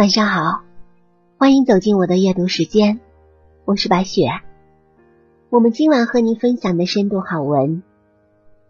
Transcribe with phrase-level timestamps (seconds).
[0.00, 0.62] 晚上好，
[1.36, 3.00] 欢迎走进我的阅读时间，
[3.66, 4.30] 我是白雪。
[5.50, 7.82] 我们今晚和您分享的深度好文《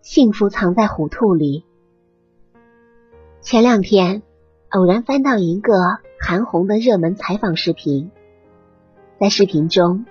[0.02, 1.64] 幸福藏在糊涂里》。
[3.43, 4.22] 前两天
[4.70, 5.72] 偶然翻到一个
[6.20, 8.10] 韩红的热门采访视频，
[9.20, 10.06] 在视频中，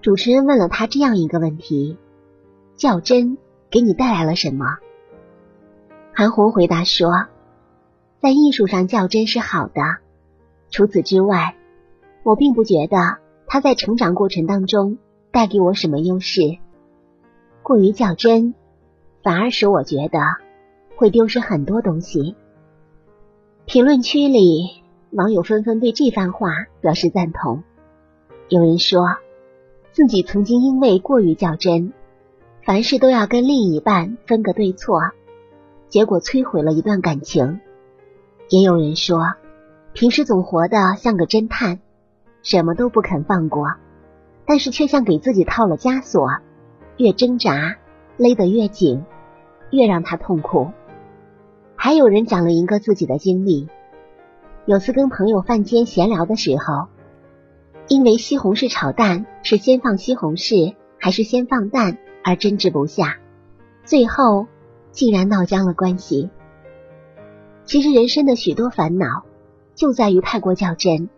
[0.00, 1.98] 主持人问了他这样一个问题
[2.78, 3.36] ：“较真
[3.68, 4.64] 给你带来了什么？”
[6.14, 7.26] 韩红回答说
[8.22, 9.82] ：“在艺术上较真是好的。”
[10.76, 11.56] 除此之外，
[12.22, 12.98] 我并不觉得
[13.46, 14.98] 他在成长过程当中
[15.30, 16.58] 带给我什么优势。
[17.62, 18.52] 过于较真，
[19.22, 20.20] 反而使我觉得
[20.94, 22.36] 会丢失很多东西。
[23.64, 26.50] 评论区里，网友纷纷对这番话
[26.82, 27.62] 表示赞同。
[28.50, 29.16] 有人说
[29.92, 31.94] 自己曾经因为过于较真，
[32.66, 35.00] 凡事都要跟另一半分个对错，
[35.88, 37.60] 结果摧毁了一段感情。
[38.50, 39.36] 也有人说。
[39.96, 41.80] 平时总活得像个侦探，
[42.42, 43.76] 什么都不肯放过，
[44.44, 46.28] 但是却像给自己套了枷锁，
[46.98, 47.76] 越挣扎
[48.18, 49.06] 勒得越紧，
[49.70, 50.70] 越让他痛苦。
[51.76, 53.70] 还有人讲了一个自己的经历：
[54.66, 56.88] 有次跟朋友饭间闲聊的时候，
[57.88, 63.16] 因为西红柿炒蛋是先放西红柿还是先放蛋而争执不下，
[63.84, 64.46] 最后
[64.90, 66.28] 竟然闹僵了关系。
[67.64, 69.24] 其实人生的许多烦恼。
[69.76, 71.10] 就在于太过较真，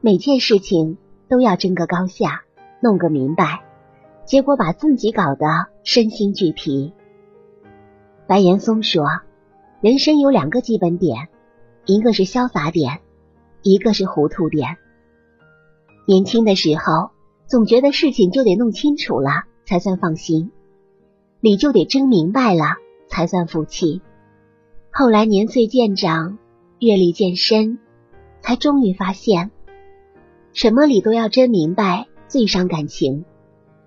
[0.00, 2.42] 每件事情都要争个高下，
[2.80, 3.62] 弄个明白，
[4.26, 5.46] 结果把自己搞得
[5.84, 6.92] 身心俱疲。
[8.26, 9.06] 白岩松说
[9.80, 11.28] ：“人生有两个基本点，
[11.86, 13.02] 一个是潇洒点，
[13.62, 14.78] 一个是糊涂点。
[16.04, 17.10] 年轻的时候，
[17.46, 20.50] 总觉得事情就得弄清楚了才算放心，
[21.40, 22.64] 理就得争明白了
[23.08, 24.02] 才算服气。
[24.90, 26.38] 后来年岁渐长，
[26.80, 27.78] 阅历渐深。”
[28.42, 29.50] 才终于发现，
[30.52, 33.24] 什么理都要真明白最伤感情，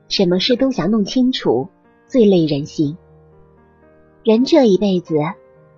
[0.08, 1.70] 什么事都想弄清楚
[2.08, 2.98] 最累人心。
[4.24, 5.16] 人这一辈子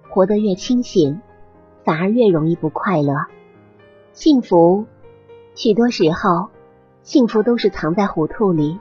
[0.09, 1.19] 活得越清醒，
[1.83, 3.13] 反而越容易不快乐。
[4.13, 4.85] 幸福，
[5.55, 6.49] 许多时候，
[7.01, 8.79] 幸福都是藏在糊涂里。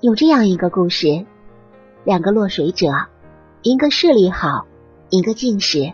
[0.00, 1.26] 有这样一个故事：
[2.04, 2.88] 两个落水者，
[3.62, 4.66] 一个视力好，
[5.10, 5.92] 一个近视。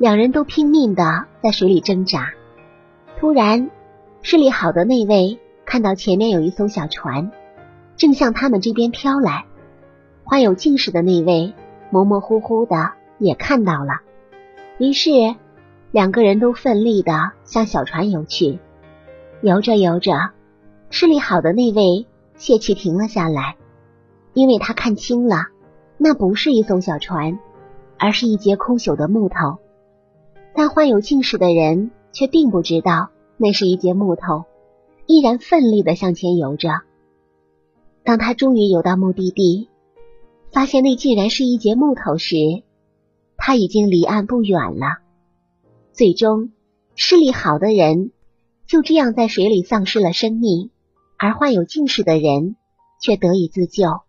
[0.00, 2.32] 两人都拼命的在水里挣扎，
[3.18, 3.70] 突然
[4.22, 7.30] 视力好的那位看到前面有一艘小船，
[7.96, 9.44] 正向他们这边飘来。
[10.24, 11.52] 患有近视的那位
[11.90, 14.00] 模模糊糊的也看到了，
[14.78, 15.10] 于是
[15.90, 18.58] 两个人都奋力的向小船游去。
[19.42, 20.30] 游着游着，
[20.88, 22.06] 视力好的那位
[22.36, 23.56] 泄气停了下来，
[24.32, 25.48] 因为他看清了，
[25.98, 27.38] 那不是一艘小船，
[27.98, 29.58] 而是一截空朽的木头。
[30.54, 34.44] 但患有近视的人却并不知道那是一截木头，
[35.06, 36.68] 依然奋力的向前游着。
[38.02, 39.68] 当他终于游到目的地，
[40.52, 42.36] 发现那竟然是一截木头时，
[43.36, 44.98] 他已经离岸不远了。
[45.92, 46.50] 最终，
[46.94, 48.10] 视力好的人
[48.66, 50.70] 就这样在水里丧失了生命，
[51.18, 52.56] 而患有近视的人
[53.00, 54.00] 却得以自救。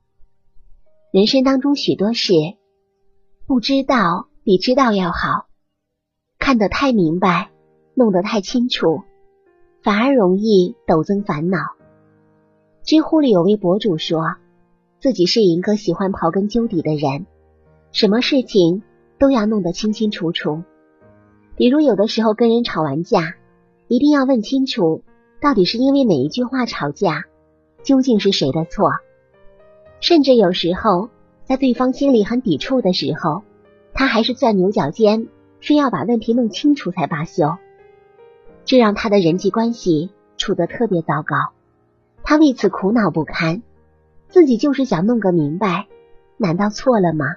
[1.12, 2.34] 人生当中许多事，
[3.46, 5.46] 不知道比知道要好。
[6.42, 7.52] 看得太明白，
[7.94, 9.04] 弄得太清楚，
[9.84, 11.60] 反而容易陡增烦恼。
[12.84, 14.38] 知乎里有位博主说，
[15.00, 17.28] 自己是一个喜欢刨根究底的人，
[17.92, 18.82] 什么事情
[19.20, 20.64] 都要弄得清清楚楚。
[21.56, 23.36] 比如有的时候跟人吵完架，
[23.88, 25.04] 一定要问清楚，
[25.42, 27.26] 到底是因为哪一句话吵架，
[27.84, 28.90] 究竟是谁的错。
[30.00, 31.10] 甚至有时候
[31.44, 33.44] 在对方心里很抵触的时候，
[33.94, 35.28] 他还是钻牛角尖。
[35.62, 37.58] 非要把问题弄清楚才罢休，
[38.66, 41.36] 这让他的人际关系处得特别糟糕。
[42.24, 43.62] 他为此苦恼不堪，
[44.28, 45.88] 自己就是想弄个明白，
[46.38, 47.36] 难道错了吗？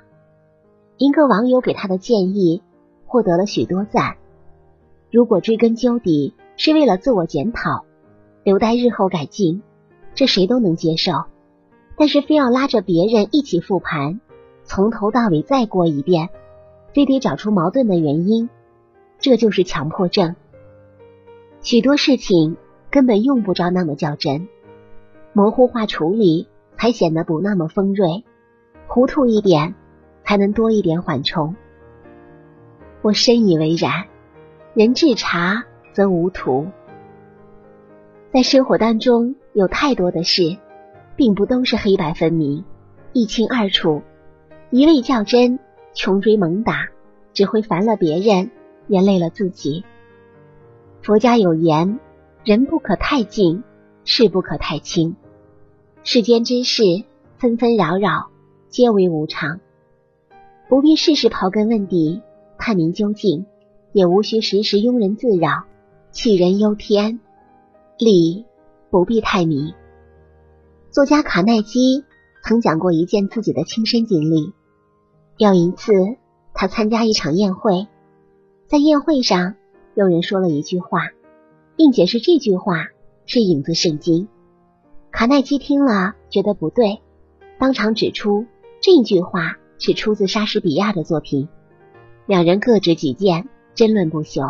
[0.96, 2.62] 一个网友给他的建议
[3.06, 4.16] 获得了许多赞。
[5.10, 7.84] 如果追根究底是为了自我检讨，
[8.42, 9.62] 留待日后改进，
[10.14, 11.24] 这谁都能接受。
[11.96, 14.20] 但是非要拉着别人一起复盘，
[14.64, 16.30] 从头到尾再过一遍。
[16.94, 18.48] 非得找出矛盾的原因，
[19.18, 20.36] 这就是强迫症。
[21.60, 22.56] 许多事情
[22.88, 24.46] 根本用不着那么较真，
[25.32, 26.46] 模糊化处理
[26.78, 28.22] 才显得不那么锋锐，
[28.86, 29.74] 糊涂一点
[30.24, 31.56] 才能多一点缓冲。
[33.02, 34.04] 我深以为然，
[34.74, 36.68] 人至察则无徒。
[38.32, 40.58] 在生活当中，有太多的事，
[41.16, 42.64] 并不都是黑白分明、
[43.12, 44.02] 一清二楚，
[44.70, 45.58] 一味较真。
[45.94, 46.88] 穷追猛打，
[47.32, 48.50] 只会烦了别人，
[48.88, 49.84] 也累了自己。
[51.02, 52.00] 佛家有言：
[52.44, 53.62] 人不可太近，
[54.04, 55.16] 事不可太轻。
[56.02, 56.82] 世间之事
[57.38, 58.28] 纷纷扰扰，
[58.68, 59.60] 皆为无常，
[60.68, 62.20] 不必事事刨根问底，
[62.58, 63.46] 探明究竟，
[63.92, 65.64] 也无需时时庸人自扰，
[66.12, 67.20] 杞人忧天。
[67.96, 68.44] 理
[68.90, 69.72] 不必太迷。
[70.90, 72.04] 作家卡耐基
[72.42, 74.52] 曾讲过一件自己的亲身经历。
[75.36, 75.92] 有一次，
[76.52, 77.88] 他参加一场宴会，
[78.68, 79.56] 在宴会上，
[79.94, 81.08] 有人说了一句话，
[81.74, 82.90] 并且是这句话
[83.26, 84.28] 是影子圣经。
[85.10, 87.02] 卡耐基听了觉得不对，
[87.58, 88.46] 当场指出
[88.80, 91.48] 这句话是出自莎士比亚的作品。
[92.26, 94.40] 两人各执己见，争论不休。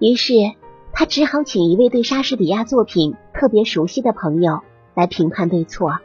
[0.00, 0.34] 于是
[0.92, 4.60] 他只好请一位对莎士比亚作品特别熟悉的朋友
[4.92, 5.98] 来评判对错。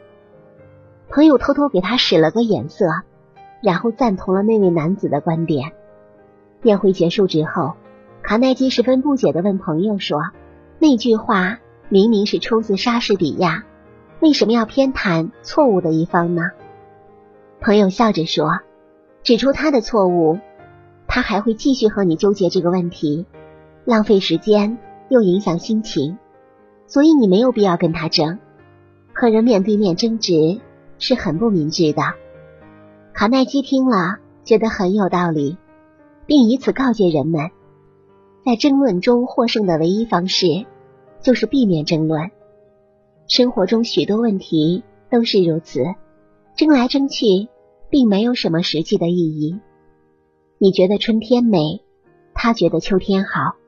[1.10, 2.86] 朋友偷偷给他使了个眼色。
[3.62, 5.72] 然后赞同了那位男子的观点。
[6.62, 7.74] 宴会结束之后，
[8.22, 10.20] 卡耐基十分不解的问朋友说
[10.78, 11.58] ：“那句话
[11.88, 13.64] 明明是出自莎士比亚，
[14.20, 16.50] 为什么要偏袒错误的一方呢？”
[17.60, 18.60] 朋友笑着说
[19.22, 20.38] ：“指出他的错误，
[21.06, 23.26] 他还会继续和你纠结这个问题，
[23.84, 24.78] 浪费时间
[25.08, 26.18] 又影响心情，
[26.86, 28.38] 所以你没有必要跟他争。
[29.12, 30.60] 和人面对面争执
[30.98, 32.02] 是很不明智的。”
[33.20, 35.58] 卡耐基听了，觉得很有道理，
[36.24, 37.50] 并以此告诫人们：
[38.46, 40.64] 在争论中获胜的唯一方式，
[41.20, 42.30] 就是避免争论。
[43.28, 45.82] 生活中许多问题都是如此，
[46.56, 47.50] 争来争去，
[47.90, 49.60] 并没有什么实际的意义。
[50.56, 51.82] 你觉得春天美，
[52.32, 53.58] 他觉得秋天好；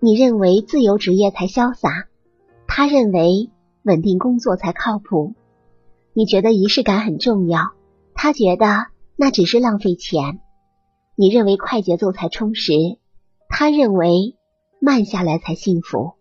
[0.00, 2.06] 你认为自由职业才潇洒，
[2.66, 3.50] 他认为
[3.82, 5.34] 稳定工作才靠谱；
[6.14, 7.74] 你觉得仪式感很重要。
[8.24, 8.86] 他觉得
[9.16, 10.40] 那只是浪费钱。
[11.14, 12.72] 你认为快节奏才充实，
[13.50, 14.38] 他认为
[14.80, 16.14] 慢下来才幸福。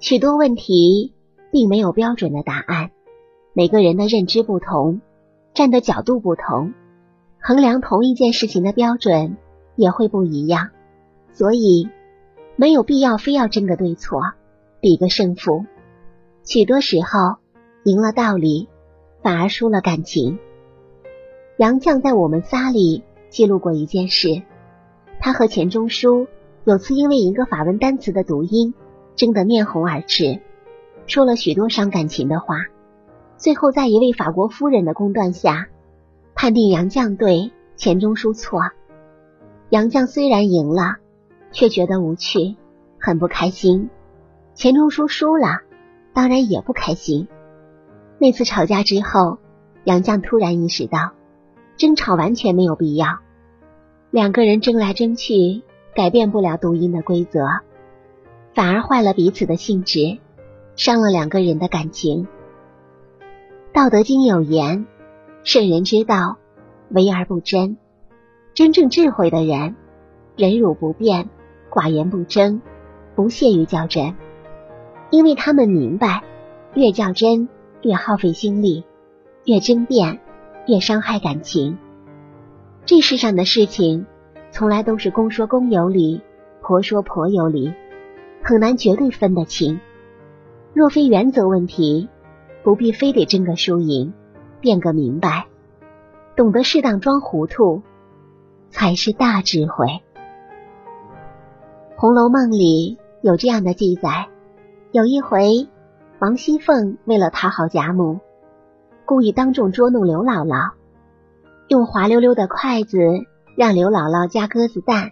[0.00, 1.14] 许多问题
[1.50, 2.90] 并没有标准的答案，
[3.54, 5.00] 每个人的认知不同，
[5.54, 6.74] 站的角度不同，
[7.40, 9.38] 衡量同一件事情的标准
[9.76, 10.72] 也会不一样。
[11.32, 11.88] 所以
[12.54, 14.20] 没有必要非要争个对错，
[14.82, 15.64] 比个胜负。
[16.44, 17.38] 许多时候，
[17.82, 18.68] 赢了道理，
[19.22, 20.38] 反而输了感情。
[21.58, 24.42] 杨绛在我们仨里记录过一件事，
[25.20, 26.26] 他和钱钟书
[26.64, 28.74] 有次因为一个法文单词的读音
[29.16, 30.40] 争得面红耳赤，
[31.06, 32.56] 说了许多伤感情的话。
[33.36, 35.68] 最后在一位法国夫人的公断下，
[36.34, 38.60] 判定杨绛对，钱钟书错。
[39.68, 40.96] 杨绛虽然赢了，
[41.50, 42.56] 却觉得无趣，
[42.98, 43.90] 很不开心。
[44.54, 45.60] 钱钟书输了，
[46.14, 47.28] 当然也不开心。
[48.18, 49.38] 那次吵架之后，
[49.84, 51.12] 杨绛突然意识到。
[51.82, 53.18] 争吵完全没有必要，
[54.12, 55.62] 两个人争来争去，
[55.96, 57.58] 改变不了读音的规则，
[58.54, 60.18] 反而坏了彼此的性质，
[60.76, 62.28] 伤了两个人的感情。
[63.72, 64.86] 道德经有言
[65.42, 66.36] ：“圣人之道，
[66.88, 67.76] 为而不争。”
[68.54, 69.74] 真正智慧的人，
[70.36, 71.30] 忍辱不变，
[71.68, 72.62] 寡言不争，
[73.16, 74.14] 不屑于较真，
[75.10, 76.22] 因为他们明白，
[76.74, 77.48] 越较真
[77.82, 78.84] 越耗费心力，
[79.44, 80.20] 越争辩。
[80.66, 81.78] 越伤害感情。
[82.84, 84.06] 这世上的事情，
[84.50, 86.22] 从来都是公说公有理，
[86.60, 87.72] 婆说婆有理，
[88.42, 89.80] 很难绝对分得清。
[90.72, 92.08] 若非原则问题，
[92.62, 94.12] 不必非得争个输赢，
[94.60, 95.46] 辩个明白，
[96.36, 97.82] 懂得适当装糊涂，
[98.70, 99.86] 才是大智慧。
[101.96, 104.28] 《红楼梦》里有这样的记载：
[104.90, 105.68] 有一回，
[106.18, 108.20] 王熙凤为了讨好贾母。
[109.12, 110.70] 故意当众捉弄刘姥姥，
[111.68, 112.96] 用滑溜溜的筷子
[113.58, 115.10] 让刘姥姥夹鸽子蛋，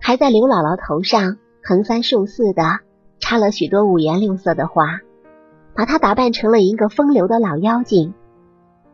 [0.00, 2.62] 还在刘姥姥头上横三竖四的
[3.20, 5.00] 插了许多五颜六色的花，
[5.76, 8.14] 把她打扮成了一个风流的老妖精，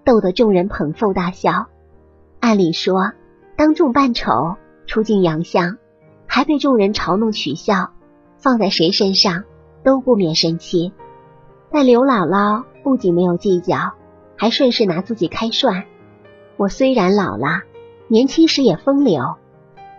[0.05, 1.67] 逗得众人捧腹大笑。
[2.41, 3.13] 按理说，
[3.57, 4.57] 当众扮丑、
[4.89, 5.79] 出尽洋相，
[6.27, 7.91] 还被众人嘲弄取笑，
[8.39, 9.45] 放在谁身上
[9.85, 10.93] 都不免生气。
[11.71, 13.93] 但刘姥姥不仅没有计较。
[14.37, 15.85] 还顺势拿自己开涮。
[16.57, 17.63] 我虽然老了，
[18.09, 19.37] 年轻时也风流，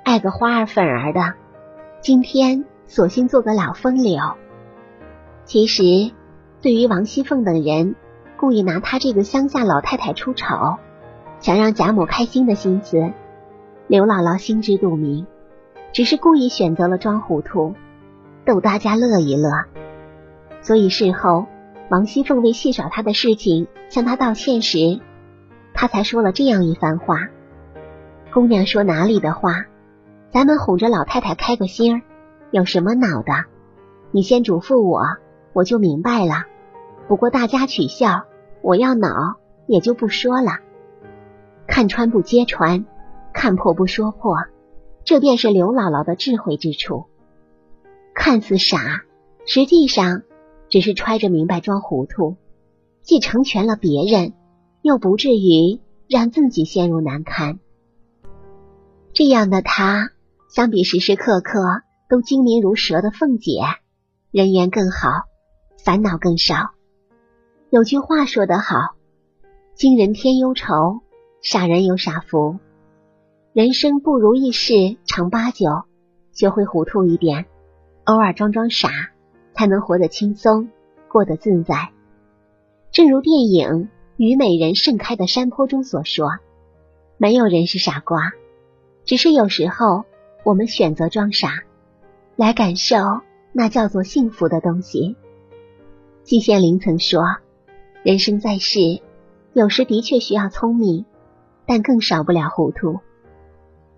[0.03, 1.33] 爱个花儿粉儿的。
[2.01, 4.19] 今天索性做个老风流。
[5.43, 6.11] 其实，
[6.61, 7.95] 对于王熙凤等人
[8.37, 10.77] 故意拿她这个乡下老太太出丑，
[11.39, 13.11] 想让贾母开心的心思，
[13.87, 15.25] 刘姥姥心知肚明，
[15.93, 17.73] 只是故意选择了装糊涂，
[18.45, 19.49] 逗大家乐一乐。
[20.61, 21.45] 所以事后。
[21.89, 24.99] 王熙凤为戏耍他的事情向他道歉时，
[25.73, 27.27] 他才说了这样一番话
[28.33, 29.65] ：“姑娘说哪里的话？
[30.31, 32.01] 咱们哄着老太太开个心儿，
[32.51, 33.45] 有什么恼的？
[34.11, 35.03] 你先嘱咐我，
[35.53, 36.45] 我就明白了。
[37.07, 38.23] 不过大家取笑，
[38.61, 39.35] 我要恼
[39.67, 40.57] 也就不说了。
[41.67, 42.85] 看穿不揭穿，
[43.31, 44.37] 看破不说破，
[45.03, 47.05] 这便是刘姥姥的智慧之处。
[48.15, 49.03] 看似傻，
[49.45, 50.23] 实际上
[50.75, 52.35] 只是揣着明白装糊涂，
[53.01, 54.33] 既成全了别人，
[54.81, 55.79] 又不至于
[56.09, 57.59] 让自己陷入难堪。
[59.13, 60.09] 这样的他，
[60.49, 61.61] 相比时时刻刻
[62.09, 63.61] 都精明如蛇的凤姐，
[64.31, 65.23] 人缘更好，
[65.81, 66.71] 烦恼更少。
[67.69, 68.75] 有句话说得好
[69.75, 70.99] ：“惊人添忧愁，
[71.41, 72.59] 傻人有傻福。”
[73.55, 75.85] 人生不如意事常八九，
[76.33, 77.45] 学会糊涂一点。
[78.03, 78.89] 偶尔装装傻，
[79.55, 80.69] 才能活得轻松，
[81.07, 81.89] 过得自在。
[82.91, 83.67] 正如电影
[84.17, 86.29] 《虞美人盛开的山坡》中所说
[87.17, 88.33] ：“没有人是傻瓜，
[89.05, 90.03] 只是有时候
[90.43, 91.63] 我们选择装傻，
[92.35, 92.97] 来感受
[93.53, 95.15] 那叫做幸福的东西。”
[96.23, 97.21] 季羡林曾说
[98.03, 98.79] ：“人生在世，
[99.53, 101.05] 有时的确需要聪明，
[101.65, 102.99] 但更少不了糊涂。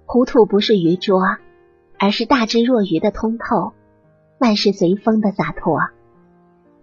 [0.06, 1.38] 糊涂不是愚拙，
[1.98, 3.74] 而是大智若愚的通透。”
[4.39, 5.79] 万事随风的洒脱，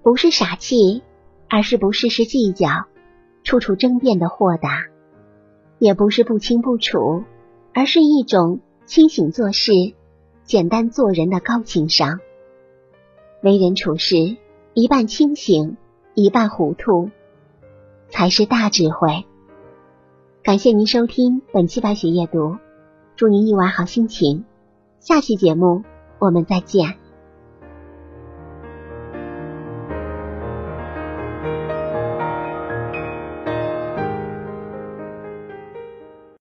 [0.03, 1.03] 不是傻气，
[1.49, 2.69] 而是不事事计较、
[3.45, 4.91] 处处争辩的豁达；
[5.79, 7.23] 也不是不清不楚，
[7.73, 9.73] 而是一种清醒做事、
[10.43, 12.19] 简单做人的高情商。
[13.43, 14.37] 为人处事，
[14.73, 15.77] 一半清醒，
[16.15, 17.11] 一半糊涂，
[18.09, 19.25] 才是大智慧。
[20.43, 22.57] 感谢您收听本期白雪夜读，
[23.17, 24.45] 祝您一晚好心情。
[24.99, 25.85] 下期节目
[26.19, 27.04] 我们再见。